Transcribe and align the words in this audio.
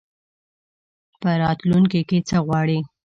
په 1.21 1.29
راتلونکي 1.43 2.01
کي 2.09 2.19
څه 2.27 2.37
غواړې؟ 2.45 2.79